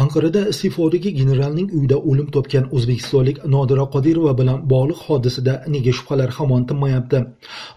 [0.00, 6.62] Anqarada iste'fodagi generalning uyida o'lim topgan o'zbekistonlik Nodira Qodirova bilan bog'liq hodisada nega shubhalar hamon
[6.70, 7.20] tinmayapti?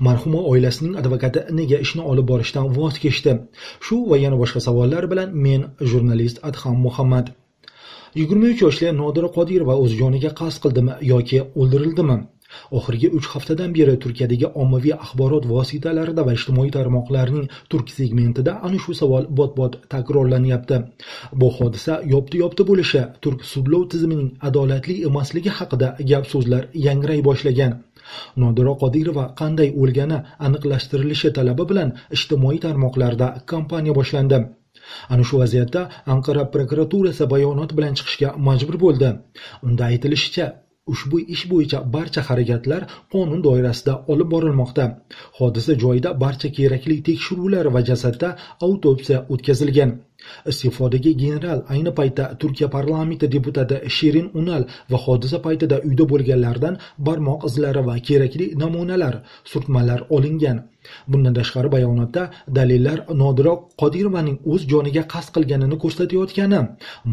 [0.08, 3.34] Marhuma oilasining advokati nega ishni olib borishdan voz kechdi?
[3.86, 7.34] Shu va yana boshqa savollar bilan men jurnalist Adham Muhammad
[8.21, 12.18] 23 yoshli Nodira Qodirova o'z joniga qasd qildimi yoki o'ldirildimi?
[12.78, 18.94] Oxirgi uch haftadan beri turkiyadagi ommaviy axborot vositalarida va ijtimoiy tarmoqlarning turk segmentida ana shu
[19.02, 20.78] savol bot bot takrorlanyapti.
[21.39, 27.74] Bu hodisa yopti yopti bo'lishi turk sudlov tizimining adolatli emasligi haqida gap so'zlar yangray boshlagan.
[28.42, 34.39] Nodira qodirova qanday o'lgani aniqlashtirilishi talabi bilan ijtimoiy tarmoqlarda kampaniya boshlandi.
[35.14, 35.81] Ana shu vaziyatda
[36.14, 39.09] anqara prokuraturasi bayonot bilan chiqishga majbur bo'ldi.
[39.67, 40.45] Unda aytilishicha
[40.92, 44.86] ushbu ish bo'yicha barcha harakatlar qonun doirasida olib borilmoqda.
[45.39, 48.30] Hodisa joyida barcha kerakli tekshiruvlar va jasadda
[48.67, 49.94] autopsiya o'tkazilgan.
[50.52, 56.75] Iste'fodagi general ayni paytda turkiya parlamenti deputati shirin unal va hodisa paytida uyda bo'lganlardan
[57.08, 59.16] barmoq izlari va kerakli namunalar
[59.52, 60.58] surtmalar olingan.
[61.08, 62.23] Bundan tashqari bayonotda
[62.58, 66.59] dalillar nodira qodirovaning o'z joniga qasd qilganini ko'rsatayotgani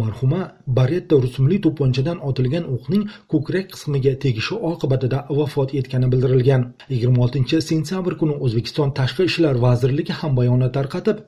[0.00, 0.40] marhuma
[0.78, 6.62] baretta rusumli to'pponchadan otilgan o'qning ko'krak qismiga tegishi oqibatida vafot etgani bildirilgan.
[7.02, 11.18] 26 sentyabr kuni o'zbekiston tashqi ishlar vazirligi ham bayonot tarqatib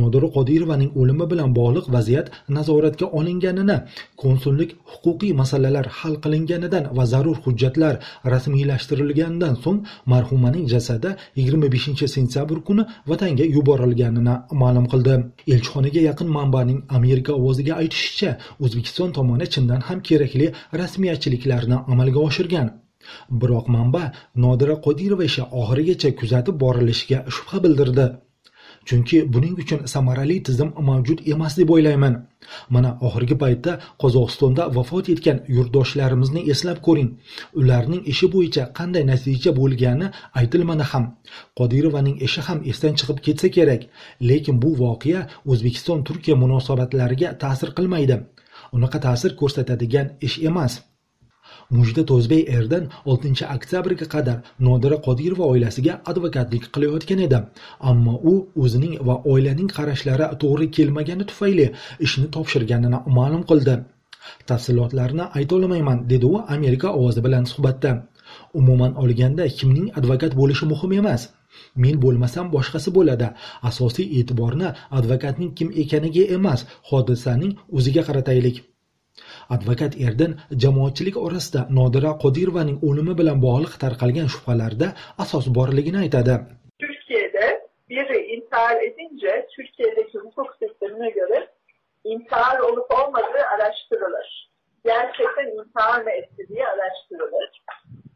[0.00, 3.76] nodira qodirovaning o'limi bilan bog'liq vaziyat nazoratga olinganini
[4.22, 7.94] konsullik huquqiy masalalar hal qilinganidan va zarur hujjatlar
[8.34, 9.80] rasmiylashtirilganidan so'ng
[10.12, 15.14] marhumaning jasadi 25 sentyabr kuni vatanga yuborilganini ma'lum qildi.
[15.52, 18.30] Elchixonaga yaqin manbaning amerika ovoziga aytishicha
[18.64, 20.46] o'zbekiston tomoni chindan ham kerakli
[20.80, 22.68] rasmiyatchiliklarni amalga oshirgan.
[23.40, 24.02] Biroq manba
[24.44, 28.06] nodira qodirova ishi oxirigacha kuzatib borilishiga shubha bildirdi.
[28.88, 32.14] Chunki buning uchun samarali tizim mavjud emas deb o'ylayman.
[32.74, 37.10] Mana oxirgi paytda qozog'istonda vafot etgan yurtdoshlarimizni eslab ko'ring.
[37.60, 40.06] Ularning ishi bo'yicha qanday natija bo'lgani
[40.40, 41.04] aytilmadi ham.
[41.58, 43.82] Qodirovaning ishi ham esdan chiqib ketsa kerak.
[44.28, 45.20] Lekin bu voqea
[45.50, 48.16] o'zbekiston turkiya munosabatlariga ta'sir qilmaydi.
[48.76, 50.72] Unaqa ta'sir ko'rsatadigan ish emas.
[51.76, 52.84] Mujda to'zbey erdan
[53.14, 57.40] 6 oktyabrga qadar nodira qodirova oilasiga advokatlik qilayotgan edi.
[57.90, 58.34] Ammo u
[58.64, 61.66] o'zining va oilaning qarashlari to'g'ri kelmagani tufayli
[62.06, 63.76] ishni topshirganini ma'lum qildi.
[64.50, 67.92] Tafsilotlarni aytolmayman dedi u amerika ovozi bilan suhbatda.
[68.60, 71.22] Umuman olganda kimning advokat bo'lishi muhim emas.
[71.82, 73.28] Men bo'lmasam boshqasi bo'ladi.
[73.70, 74.68] Asosiy e'tiborni
[74.98, 78.62] advokatning kim ekaniga emas hodisaning o'ziga qarataylik
[79.50, 80.32] advokat erdan
[80.62, 84.88] jamoatchilik orasida nodira qodirovaning o'limi bilan bog'liq tarqalgan shubhalarda
[85.18, 86.34] asos borligini aytadi
[86.80, 91.48] Türkiye'de biri intihar edince Türkiye'deki hukuk sistemine göre
[92.04, 94.50] intihar olup olmadığı araştırılır.
[94.84, 97.62] Gerçekten intihar mı etti diye araştırılır.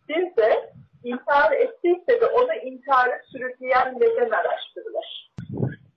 [0.08, 0.72] Bir de
[1.04, 5.32] intihar ettiyse de onu intiharı sürükleyen neden araştırılır.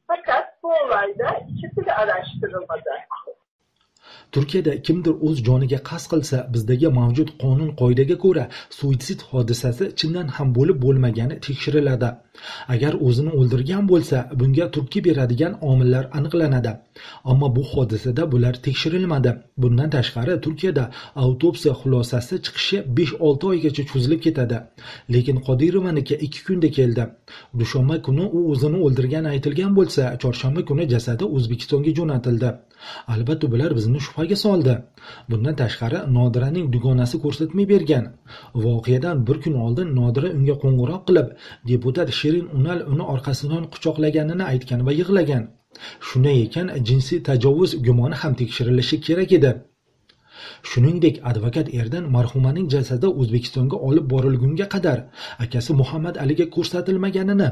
[0.07, 2.89] Fakat bu olayda ikisi de araştırılmadı.
[4.35, 8.45] Turkiyada kimdir o'z joniga qasd qilsa bizdagi mavjud qonun qoidaga ko'ra
[8.79, 12.09] suitsid hodisasi chindan ham bo'lib bo'lmagani tekshiriladi.
[12.73, 16.71] Agar o'zini o'ldirgan bo'lsa bunga turtki beradigan omillar aniqlanadi.
[17.31, 19.31] Ammo bu hodisada bular tekshirilmadi.
[19.57, 24.57] Bundan tashqari turkiyada autopsiya xulosasi chiqishi 5-6 oygacha cho'zilib ketadi.
[25.13, 27.03] Lekin qodirovaniki 2 kunda keldi.
[27.59, 32.49] Dushanba kuni u o'zini o'ldirgani aytilgan bo'lsa chorshanba kuni jasadi o'zbekistonga jo'natildi.
[33.13, 34.73] Albatta bular bizni shubhaga soldi.
[35.31, 38.05] Bundan tashqari nodiraning dugonasi ko'rsatma bergan.
[38.65, 41.27] Voqeadan bir kun oldin nodira unga qo'ng'iroq qilib
[41.71, 45.43] deputat shirin unal uni orqasidan quchoqlaganini aytgan va yig'lagan.
[46.07, 49.51] Shunday ekan jinsiy tajovuz gumoni ham tekshirilishi kerak edi.
[50.69, 54.99] Shuningdek advokat erdan marhumaning jasadi o'zbekistonga olib borilgunga qadar
[55.45, 57.49] akasi muhammad aliga ko'rsatilmaganini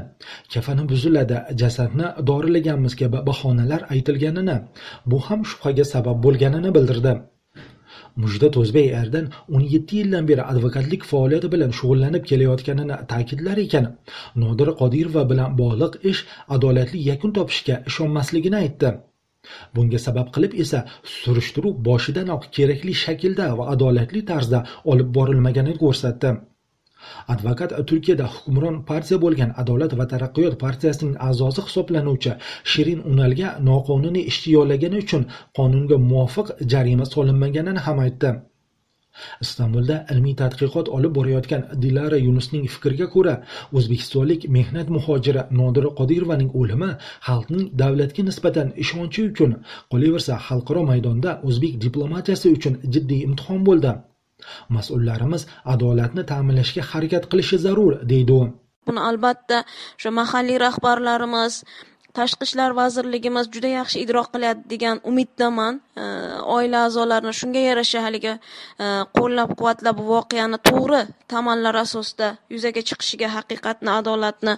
[0.54, 4.56] kafani buziladi jasadni dorilaganmiz kabi bahonalar aytilganini
[5.10, 7.14] bu ham shubhaga sabab bo'lganini bildirdi.
[8.22, 9.26] Mujdat O'zbek erdan
[9.58, 13.86] 17 yildan beri advokatlik faoliyati bilan shug'ullanib kelayotganini ta'kidlar ekan.
[14.44, 16.24] Nodir qodirova bilan bog'liq ish
[16.56, 18.92] adolatli yakun topishga ishonmasligini aytdi.
[19.74, 20.80] Bunga sabab qilib esa
[21.14, 24.64] surishtiruv boshidanoq kerakli shaklda va adolatli tarzda
[24.94, 26.38] olib borilmaganini ko'rsatdi.
[27.34, 32.32] Advokat turkiyada hukmron partiya bo'lgan adolat va taraqqiyot partiyasining a'zosi hisoblanuvchi
[32.72, 35.22] shirin unalga noqonuniy ishchi yollagani uchun
[35.58, 38.32] qonunga muvofiq jarima solinmaganini ham aytdi.
[39.44, 43.34] Istanbulda ilmiy tadqiqot olib borayotgan dilara yunusning fikriga ko'ra
[43.80, 46.90] o'zbekistonlik mehnat muhojiri nodira qodirovaning o'limi
[47.28, 49.56] xalqning davlatga nisbatan ishonchi uchun
[49.94, 53.96] qolaversa xalqaro maydonda o'zbek diplomatiyasi uchun jiddiy imtihon bo'ldi.
[54.76, 58.42] Mas'ullarimiz adolatni ta'minlashga harakat qilishi zarur deydi u.
[58.88, 59.62] Buni albatta
[59.98, 61.62] o'sha mahalliy rahbarlarimiz
[62.18, 65.80] tashqi ishlar vazirligimiz juda yaxshi idrok qiladi degan umiddaman.
[66.56, 68.86] Oila a'zolarini shunga yarasha haligi e,
[69.18, 71.02] qo'llab quvvatlab voqeani to'g'ri
[71.32, 74.54] tamallar asosida yuzaga chiqishiga haqiqatni adolatni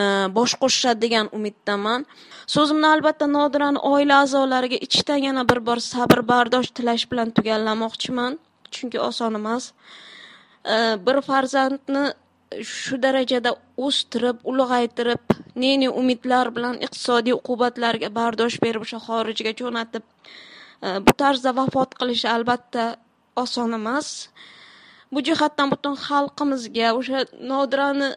[0.00, 0.02] e,
[0.38, 2.08] bosh qo'shishadi degan umiddaman.
[2.54, 8.32] So'zimni albatta nodirani oila a'zolariga ichdan yana bir bor sabr bardosh tilash bilan tugallamoqchiman.
[8.78, 9.72] Chunki oson emas
[11.06, 12.04] bir farzandni
[12.72, 13.52] shu darajada
[13.86, 20.04] o'stirib ulg'aytirib ne ne umidlar bilan iqtisodiy uqubatlarga bardosh berib o'sha xorijga jo'natib
[20.86, 22.84] e, bu tarzda vafot qilishi albatta
[23.44, 24.12] oson emas
[25.12, 28.10] bu jihatdan butun xalqimizga o'sha nodirani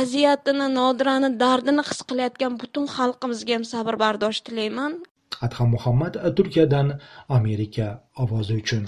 [0.00, 4.92] aziyatini nodirani dardini his qilayotgan butun xalqimizga ham sabr bardosh tilayman.
[5.46, 6.88] Adham muhammad turkiyadan
[7.38, 7.86] amerika
[8.22, 8.82] ovozi uchun.